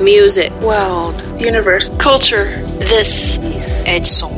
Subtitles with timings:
[0.00, 2.64] music, world, universe, culture.
[2.78, 4.30] This is Edson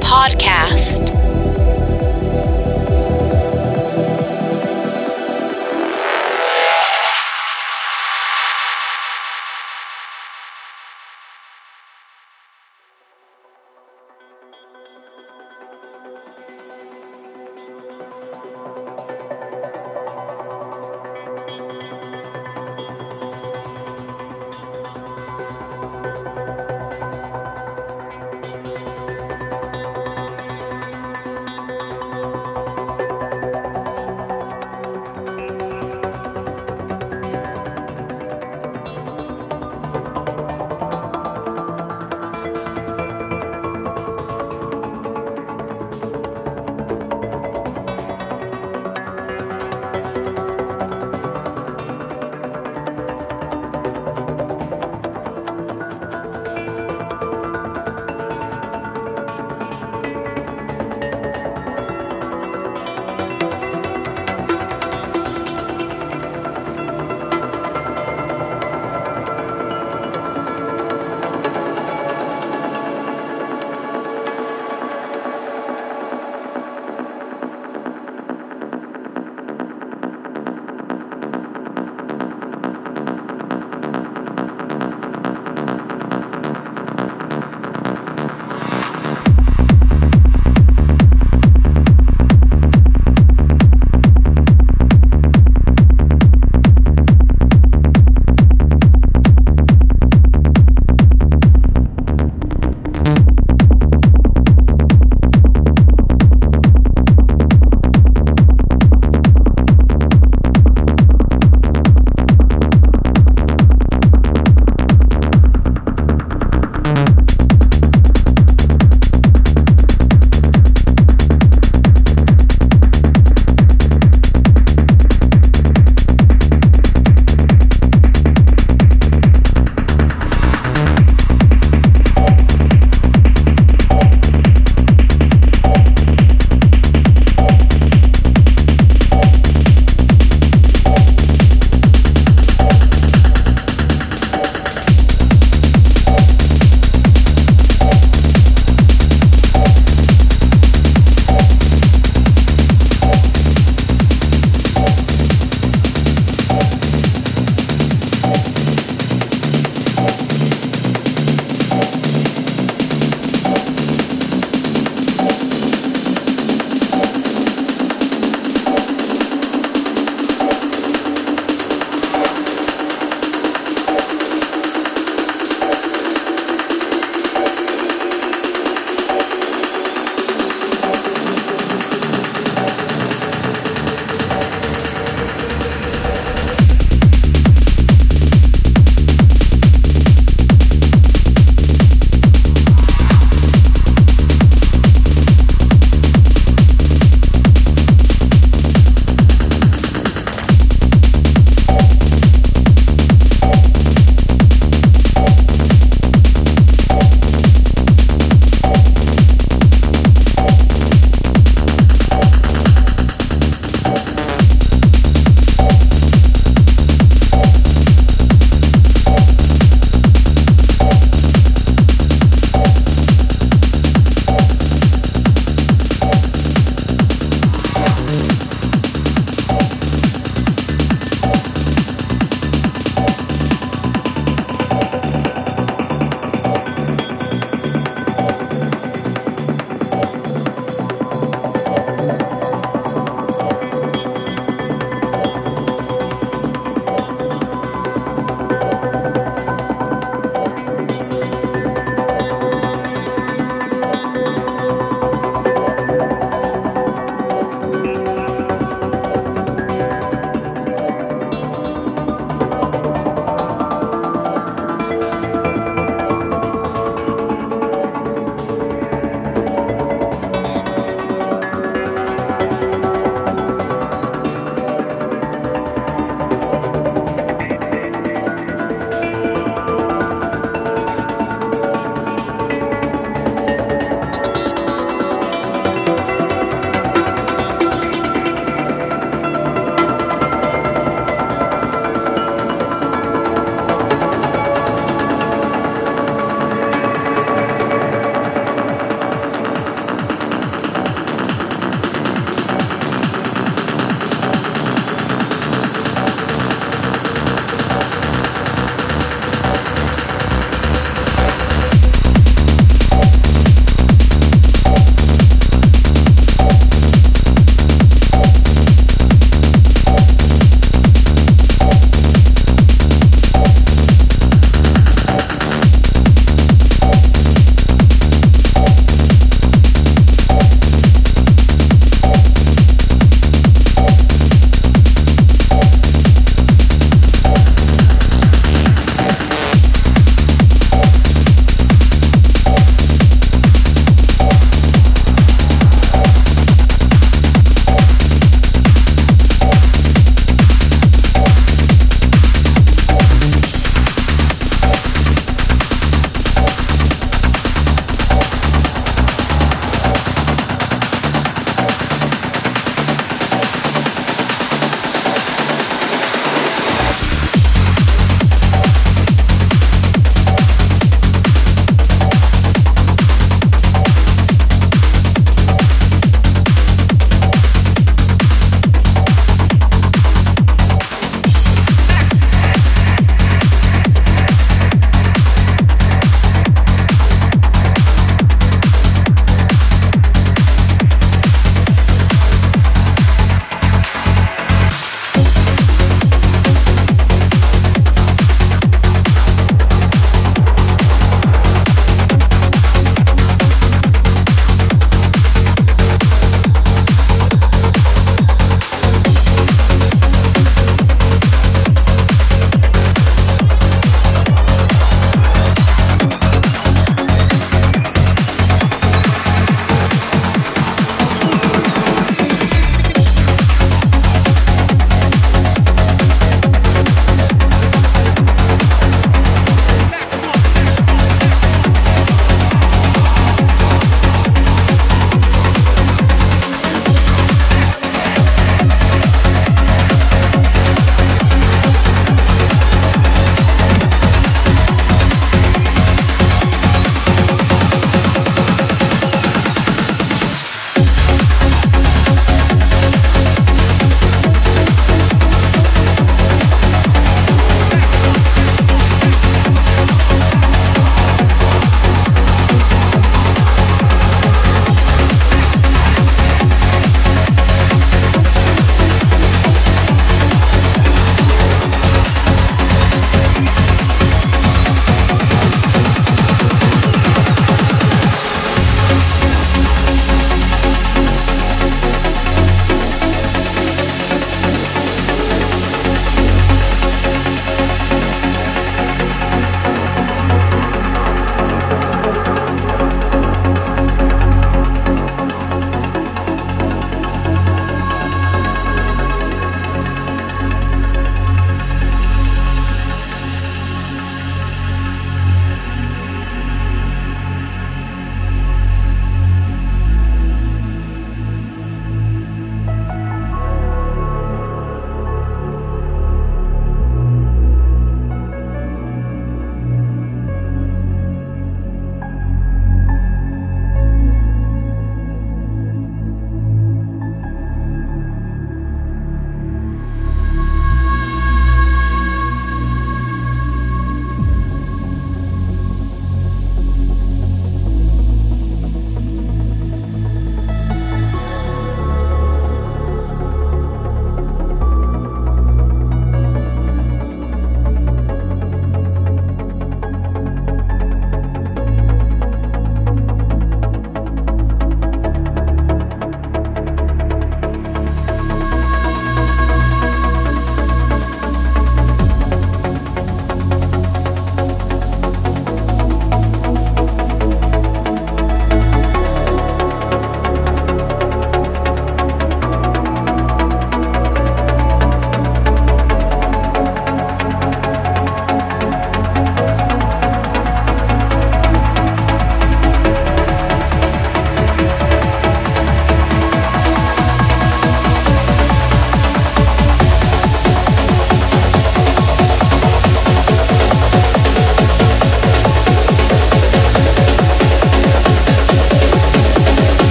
[0.00, 1.37] podcast.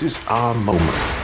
[0.00, 1.17] This is our moment.